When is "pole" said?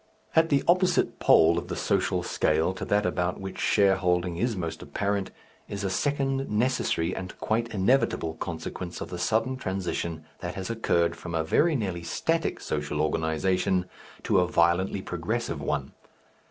1.19-1.59